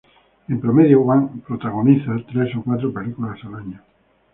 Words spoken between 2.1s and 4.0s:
tres a cuatro películas al año.